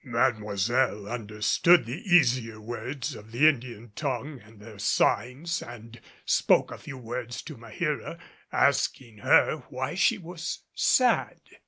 Mademoiselle 0.03 1.07
understood 1.07 1.85
the 1.85 2.01
easier 2.11 2.59
words 2.59 3.13
of 3.13 3.31
the 3.31 3.47
Indian 3.47 3.91
tongue 3.95 4.39
and 4.43 4.59
their 4.59 4.79
signs, 4.79 5.61
and 5.61 6.01
spoke 6.25 6.71
a 6.71 6.77
few 6.79 6.97
words 6.97 7.43
to 7.43 7.55
Maheera 7.55 8.17
asking 8.51 9.19
her 9.19 9.57
why 9.69 9.93
she 9.93 10.17
was 10.17 10.63
sad. 10.73 11.39